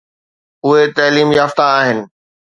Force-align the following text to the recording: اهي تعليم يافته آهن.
اهي 0.65 0.91
تعليم 0.93 1.31
يافته 1.31 1.63
آهن. 1.63 2.09